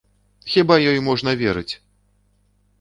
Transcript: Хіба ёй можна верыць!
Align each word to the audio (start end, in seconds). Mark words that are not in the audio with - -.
Хіба 0.53 0.77
ёй 0.93 0.97
можна 1.09 1.37
верыць! 1.45 1.69